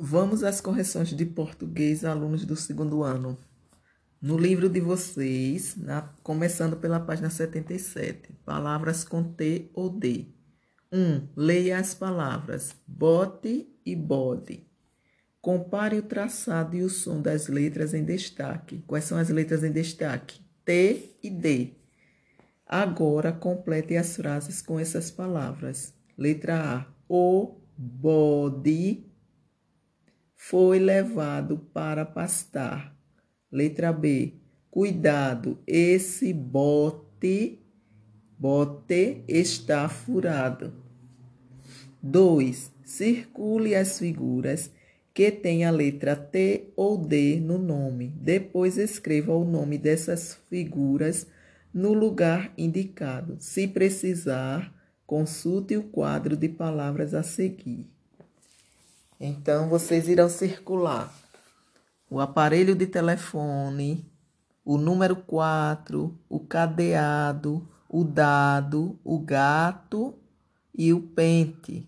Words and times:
Vamos 0.00 0.44
às 0.44 0.60
correções 0.60 1.08
de 1.08 1.26
português, 1.26 2.04
alunos 2.04 2.44
do 2.44 2.54
segundo 2.54 3.02
ano. 3.02 3.36
No 4.22 4.38
livro 4.38 4.68
de 4.68 4.78
vocês, 4.78 5.74
na, 5.76 6.02
começando 6.22 6.76
pela 6.76 7.00
página 7.00 7.28
77, 7.28 8.32
palavras 8.44 9.02
com 9.02 9.24
T 9.24 9.68
ou 9.74 9.90
D. 9.90 10.26
1. 10.92 10.96
Um, 10.96 11.28
leia 11.34 11.78
as 11.78 11.94
palavras 11.94 12.76
bote 12.86 13.68
e 13.84 13.96
bode. 13.96 14.64
Compare 15.40 15.98
o 15.98 16.02
traçado 16.02 16.76
e 16.76 16.82
o 16.84 16.88
som 16.88 17.20
das 17.20 17.48
letras 17.48 17.92
em 17.92 18.04
destaque. 18.04 18.84
Quais 18.86 19.02
são 19.02 19.18
as 19.18 19.30
letras 19.30 19.64
em 19.64 19.72
destaque? 19.72 20.40
T 20.64 21.16
e 21.20 21.28
D. 21.28 21.72
Agora 22.64 23.32
complete 23.32 23.96
as 23.96 24.14
frases 24.14 24.62
com 24.62 24.78
essas 24.78 25.10
palavras. 25.10 25.92
Letra 26.16 26.76
A. 26.76 26.86
O 27.08 27.56
bode 27.76 29.07
foi 30.40 30.78
levado 30.78 31.58
para 31.74 32.06
pastar. 32.06 32.96
Letra 33.50 33.92
B. 33.92 34.34
Cuidado, 34.70 35.58
esse 35.66 36.32
bote, 36.32 37.60
bote 38.38 39.24
está 39.26 39.88
furado. 39.88 40.72
2. 42.00 42.70
Circule 42.84 43.74
as 43.74 43.98
figuras 43.98 44.70
que 45.12 45.32
têm 45.32 45.64
a 45.64 45.70
letra 45.72 46.14
T 46.14 46.72
ou 46.76 46.96
D 46.96 47.40
no 47.40 47.58
nome. 47.58 48.14
Depois 48.16 48.78
escreva 48.78 49.34
o 49.34 49.44
nome 49.44 49.76
dessas 49.76 50.38
figuras 50.48 51.26
no 51.74 51.92
lugar 51.92 52.52
indicado. 52.56 53.36
Se 53.40 53.66
precisar, 53.66 54.72
consulte 55.04 55.76
o 55.76 55.82
quadro 55.82 56.36
de 56.36 56.48
palavras 56.48 57.12
a 57.12 57.24
seguir. 57.24 57.97
Então, 59.20 59.68
vocês 59.68 60.08
irão 60.08 60.28
circular 60.28 61.12
o 62.10 62.20
aparelho 62.20 62.74
de 62.74 62.86
telefone, 62.86 64.10
o 64.64 64.78
número 64.78 65.16
4, 65.16 66.16
o 66.28 66.40
cadeado, 66.40 67.68
o 67.88 68.04
dado, 68.04 68.98
o 69.04 69.18
gato 69.18 70.14
e 70.74 70.92
o 70.92 71.00
pente. 71.00 71.86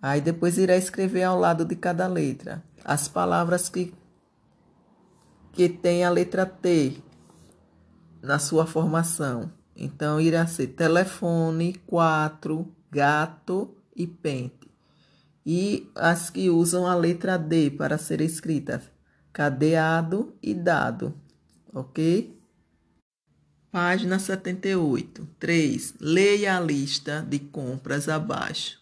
Aí 0.00 0.20
depois 0.20 0.58
irá 0.58 0.76
escrever 0.76 1.24
ao 1.24 1.38
lado 1.38 1.64
de 1.64 1.76
cada 1.76 2.06
letra 2.06 2.62
as 2.84 3.06
palavras 3.06 3.68
que, 3.68 3.94
que 5.52 5.68
tem 5.68 6.04
a 6.04 6.10
letra 6.10 6.46
T 6.46 7.02
na 8.22 8.38
sua 8.38 8.66
formação. 8.66 9.52
Então 9.76 10.20
irá 10.20 10.46
ser 10.46 10.68
telefone, 10.68 11.74
4, 11.86 12.66
gato 12.90 13.74
e 13.94 14.06
pente 14.06 14.71
e 15.44 15.90
as 15.94 16.30
que 16.30 16.48
usam 16.50 16.86
a 16.86 16.94
letra 16.94 17.36
D 17.36 17.70
para 17.70 17.98
ser 17.98 18.20
escritas 18.20 18.82
cadeado 19.32 20.34
e 20.42 20.52
dado, 20.52 21.14
ok? 21.72 22.38
Página 23.70 24.18
78. 24.18 25.26
3. 25.38 25.94
Leia 25.98 26.58
a 26.58 26.60
lista 26.60 27.26
de 27.26 27.38
compras 27.38 28.08
abaixo. 28.08 28.78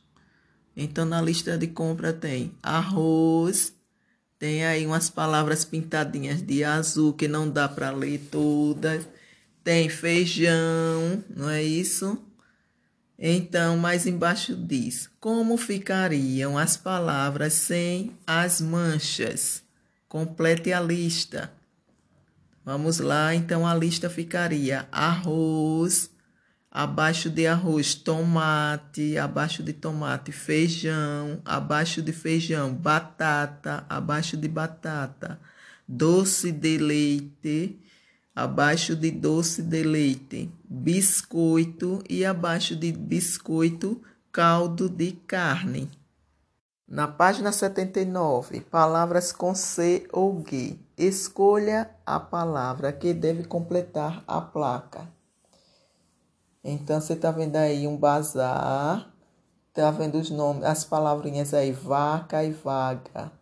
Então, 0.76 1.04
na 1.04 1.22
lista 1.22 1.56
de 1.56 1.68
compra 1.68 2.12
tem 2.12 2.52
arroz, 2.60 3.72
tem 4.38 4.64
aí 4.64 4.84
umas 4.84 5.08
palavras 5.08 5.64
pintadinhas 5.64 6.42
de 6.42 6.64
azul 6.64 7.12
que 7.12 7.28
não 7.28 7.48
dá 7.48 7.68
para 7.68 7.90
ler 7.90 8.18
todas. 8.30 9.06
Tem 9.62 9.88
feijão, 9.88 11.22
não 11.36 11.48
é 11.48 11.62
isso? 11.62 12.18
Então, 13.22 13.76
mais 13.76 14.06
embaixo 14.06 14.56
diz: 14.56 15.10
Como 15.20 15.58
ficariam 15.58 16.56
as 16.56 16.78
palavras 16.78 17.52
sem 17.52 18.16
as 18.26 18.62
manchas? 18.62 19.62
Complete 20.08 20.72
a 20.72 20.80
lista. 20.80 21.52
Vamos 22.64 22.98
lá, 22.98 23.34
então 23.34 23.66
a 23.66 23.74
lista 23.74 24.08
ficaria: 24.08 24.88
arroz, 24.90 26.10
abaixo 26.70 27.28
de 27.28 27.46
arroz, 27.46 27.94
tomate, 27.94 29.18
abaixo 29.18 29.62
de 29.62 29.74
tomate, 29.74 30.32
feijão, 30.32 31.42
abaixo 31.44 32.00
de 32.00 32.12
feijão, 32.14 32.72
batata, 32.72 33.84
abaixo 33.86 34.34
de 34.34 34.48
batata, 34.48 35.38
doce 35.86 36.50
de 36.50 36.78
leite 36.78 37.78
abaixo 38.34 38.94
de 38.94 39.10
doce 39.10 39.62
de 39.62 39.82
leite, 39.82 40.52
biscoito 40.64 42.02
e 42.08 42.24
abaixo 42.24 42.76
de 42.76 42.92
biscoito, 42.92 44.00
caldo 44.32 44.88
de 44.88 45.12
carne. 45.12 45.90
Na 46.86 47.06
página 47.06 47.52
79, 47.52 48.62
palavras 48.62 49.30
com 49.30 49.54
C 49.54 50.08
ou 50.12 50.44
G. 50.44 50.76
Escolha 50.98 51.90
a 52.04 52.18
palavra 52.18 52.92
que 52.92 53.14
deve 53.14 53.44
completar 53.44 54.24
a 54.26 54.40
placa. 54.40 55.08
Então, 56.64 57.00
você 57.00 57.12
está 57.12 57.30
vendo 57.30 57.56
aí 57.56 57.86
um 57.86 57.96
bazar, 57.96 59.08
está 59.68 59.90
vendo 59.92 60.18
os 60.18 60.30
nomes, 60.30 60.64
as 60.64 60.84
palavrinhas 60.84 61.54
aí, 61.54 61.70
vaca 61.72 62.42
e 62.44 62.50
vaga. 62.50 63.32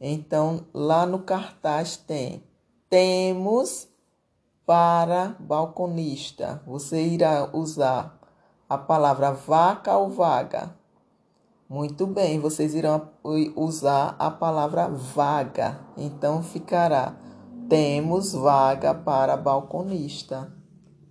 Então, 0.00 0.66
lá 0.72 1.04
no 1.04 1.20
cartaz 1.20 1.96
tem, 1.96 2.42
temos 2.88 3.91
para 4.66 5.36
balconista, 5.40 6.62
você 6.66 7.02
irá 7.02 7.50
usar 7.52 8.18
a 8.68 8.78
palavra 8.78 9.32
vaca 9.32 9.96
ou 9.96 10.08
vaga? 10.08 10.74
Muito 11.68 12.06
bem, 12.06 12.38
vocês 12.38 12.74
irão 12.74 13.08
usar 13.56 14.14
a 14.18 14.30
palavra 14.30 14.88
vaga. 14.88 15.80
Então 15.96 16.42
ficará: 16.42 17.16
temos 17.68 18.32
vaga 18.32 18.94
para 18.94 19.36
balconista. 19.36 20.52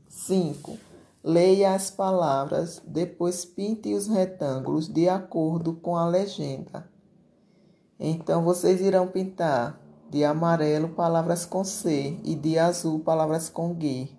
5. 0.08 0.78
Leia 1.24 1.74
as 1.74 1.90
palavras, 1.90 2.82
depois 2.86 3.44
pinte 3.44 3.94
os 3.94 4.08
retângulos 4.08 4.88
de 4.88 5.10
acordo 5.10 5.74
com 5.74 5.96
a 5.96 6.08
legenda. 6.08 6.88
Então 8.00 8.44
vocês 8.44 8.82
irão 8.82 9.08
pintar 9.08 9.80
de 10.12 10.26
amarelo, 10.26 10.90
palavras 10.90 11.46
com 11.46 11.64
C, 11.64 12.20
e 12.26 12.36
de 12.36 12.60
azul, 12.60 13.00
palavras 13.00 13.48
com 13.48 13.74
G. 13.80 14.10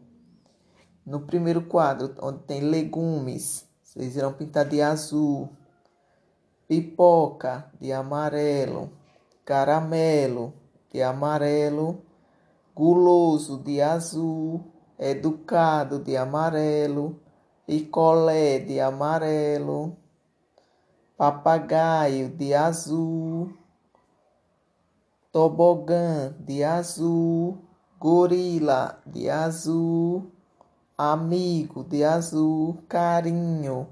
No 1.04 1.20
primeiro 1.20 1.66
quadro, 1.66 2.14
onde 2.22 2.38
tem 2.44 2.62
legumes, 2.62 3.68
vocês 3.82 4.16
irão 4.16 4.32
pintar 4.32 4.66
de 4.66 4.80
azul, 4.80 5.50
pipoca, 6.66 7.70
de 7.78 7.92
amarelo, 7.92 8.90
caramelo, 9.44 10.54
de 10.90 11.02
amarelo, 11.02 12.00
guloso, 12.74 13.58
de 13.58 13.82
azul, 13.82 14.64
educado, 14.98 15.98
de 15.98 16.16
amarelo, 16.16 17.20
picolé, 17.66 18.60
de 18.60 18.80
amarelo, 18.80 19.94
papagaio, 21.18 22.30
de 22.30 22.54
azul 22.54 23.61
tobogã 25.32 26.34
de 26.38 26.62
azul, 26.62 27.56
gorila 27.98 29.00
de 29.06 29.30
azul, 29.30 30.30
amigo 30.96 31.82
de 31.82 32.04
azul, 32.04 32.76
carinho 32.86 33.88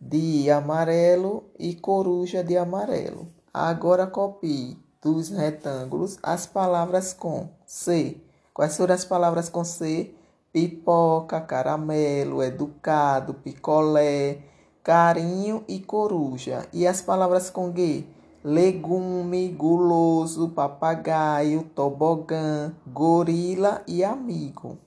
de 0.00 0.50
amarelo 0.50 1.44
e 1.58 1.74
coruja 1.74 2.42
de 2.42 2.56
amarelo. 2.56 3.28
Agora 3.52 4.06
copie 4.06 4.78
dos 5.02 5.28
retângulos 5.28 6.18
as 6.22 6.46
palavras 6.46 7.12
com 7.12 7.50
C. 7.66 8.16
Quais 8.54 8.74
foram 8.74 8.94
as 8.94 9.04
palavras 9.04 9.50
com 9.50 9.62
C? 9.62 10.14
Pipoca, 10.50 11.42
caramelo, 11.42 12.42
educado, 12.42 13.34
picolé, 13.34 14.38
carinho 14.82 15.62
e 15.68 15.78
coruja. 15.78 16.66
E 16.72 16.86
as 16.86 17.02
palavras 17.02 17.50
com 17.50 17.70
G? 17.70 18.06
Legume, 18.42 19.48
guloso, 19.48 20.48
papagaio, 20.50 21.62
tobogã, 21.74 22.74
gorila 22.86 23.82
e 23.86 24.02
amigo. 24.02 24.78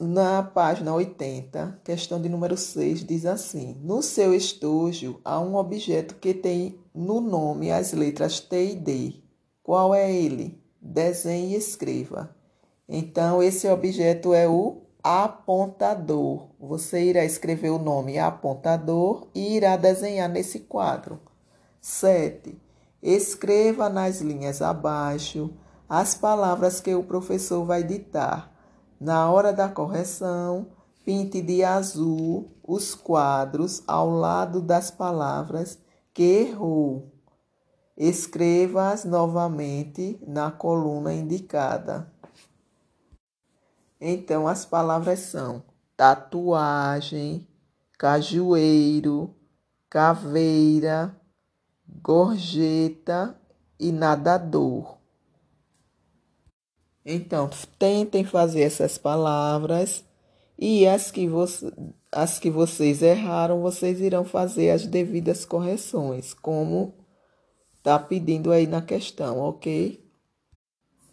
Na 0.00 0.42
página 0.42 0.94
80, 0.94 1.80
questão 1.84 2.20
de 2.20 2.30
número 2.30 2.56
6, 2.56 3.04
diz 3.04 3.26
assim: 3.26 3.76
No 3.82 4.02
seu 4.02 4.34
estojo 4.34 5.20
há 5.22 5.38
um 5.38 5.54
objeto 5.54 6.14
que 6.14 6.32
tem 6.32 6.78
no 6.94 7.20
nome 7.20 7.70
as 7.70 7.92
letras 7.92 8.40
T 8.40 8.72
e 8.72 8.74
D. 8.74 9.14
Qual 9.62 9.94
é 9.94 10.10
ele? 10.10 10.58
Desenhe 10.80 11.54
e 11.54 11.58
escreva. 11.58 12.34
Então, 12.88 13.42
esse 13.42 13.68
objeto 13.68 14.32
é 14.32 14.48
o 14.48 14.78
apontador. 15.02 16.48
Você 16.58 17.04
irá 17.04 17.24
escrever 17.24 17.70
o 17.70 17.78
nome 17.78 18.18
apontador 18.18 19.28
e 19.34 19.56
irá 19.56 19.76
desenhar 19.76 20.28
nesse 20.28 20.60
quadro. 20.60 21.20
7. 21.80 22.60
Escreva 23.02 23.88
nas 23.88 24.20
linhas 24.20 24.60
abaixo 24.60 25.50
as 25.88 26.14
palavras 26.14 26.80
que 26.80 26.94
o 26.94 27.02
professor 27.02 27.64
vai 27.64 27.82
ditar. 27.82 28.52
Na 29.00 29.30
hora 29.30 29.52
da 29.52 29.68
correção, 29.68 30.66
pinte 31.04 31.40
de 31.40 31.64
azul 31.64 32.50
os 32.62 32.94
quadros 32.94 33.82
ao 33.86 34.10
lado 34.10 34.60
das 34.60 34.90
palavras 34.90 35.78
que 36.12 36.22
errou. 36.22 37.10
Escreva-as 37.96 39.04
novamente 39.04 40.18
na 40.26 40.50
coluna 40.50 41.12
indicada. 41.12 42.10
Então, 44.00 44.48
as 44.48 44.64
palavras 44.64 45.18
são 45.20 45.62
tatuagem, 45.96 47.46
cajueiro, 47.98 49.34
caveira, 49.90 51.14
gorjeta 52.02 53.38
e 53.78 53.92
nadador. 53.92 54.96
Então, 57.04 57.50
tentem 57.78 58.24
fazer 58.24 58.62
essas 58.62 58.96
palavras 58.96 60.04
e 60.58 60.86
as 60.86 61.10
que, 61.10 61.28
as 62.12 62.38
que 62.38 62.50
vocês 62.50 63.02
erraram, 63.02 63.60
vocês 63.60 64.00
irão 64.00 64.24
fazer 64.24 64.70
as 64.70 64.86
devidas 64.86 65.44
correções, 65.44 66.32
como 66.34 66.94
está 67.76 67.98
pedindo 67.98 68.52
aí 68.52 68.66
na 68.66 68.80
questão, 68.80 69.38
ok? 69.38 70.02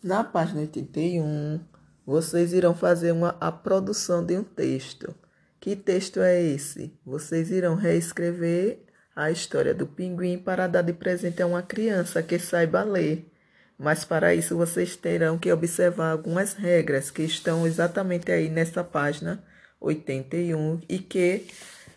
Na 0.04 0.24
página 0.24 0.62
81, 0.62 1.60
vocês 2.08 2.54
irão 2.54 2.74
fazer 2.74 3.12
uma, 3.12 3.36
a 3.38 3.52
produção 3.52 4.26
de 4.26 4.38
um 4.38 4.44
texto. 4.44 5.14
Que 5.60 5.76
texto 5.76 6.22
é 6.22 6.42
esse? 6.42 6.94
Vocês 7.06 7.52
irão 7.52 7.76
reescrever 7.76 8.80
a 9.14 9.30
história 9.30 9.74
do 9.74 9.86
pinguim 9.86 10.38
para 10.38 10.68
dar 10.68 10.84
de 10.84 10.94
presente 10.94 11.42
a 11.42 11.46
uma 11.46 11.62
criança 11.62 12.24
que 12.24 12.40
saiba 12.40 12.82
ler. 12.84 13.30
Mas 13.78 14.06
para 14.06 14.34
isso 14.34 14.56
vocês 14.56 14.96
terão 14.96 15.38
que 15.38 15.52
observar 15.52 16.12
algumas 16.12 16.54
regras 16.54 17.12
que 17.12 17.24
estão 17.24 17.68
exatamente 17.68 18.32
aí 18.32 18.48
nessa 18.48 18.86
página 18.86 19.44
81 19.82 20.80
e 20.88 21.00
que 21.00 21.46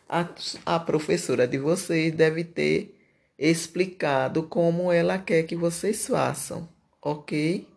a, 0.09 0.27
a 0.67 0.81
professora 0.81 1.47
de 1.47 1.57
vocês 1.57 2.13
deve 2.13 2.43
ter 2.43 2.99
explicado 3.39 4.43
como 4.43 4.91
ela 4.91 5.19
quer 5.19 5.45
que 5.45 5.55
vocês 5.55 6.09
façam, 6.09 6.69
ok? 7.01 7.70